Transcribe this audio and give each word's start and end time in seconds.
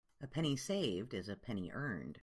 A 0.19 0.25
penny 0.25 0.55
saved 0.55 1.13
is 1.13 1.29
a 1.29 1.35
penny 1.35 1.69
earned. 1.69 2.17